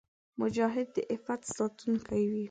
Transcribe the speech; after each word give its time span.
مجاهد 0.41 0.87
د 0.95 0.97
عفت 1.11 1.41
ساتونکی 1.57 2.23
وي. 2.31 2.39